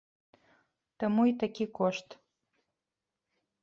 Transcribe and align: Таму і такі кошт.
Таму 1.03 1.21
і 1.33 1.37
такі 1.45 1.65
кошт. 1.83 2.07